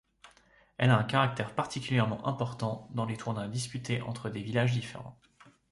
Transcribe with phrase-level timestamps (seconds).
[0.79, 5.19] Elle a un caractère particulièrement important dans les tournois disputés entre des villages différents.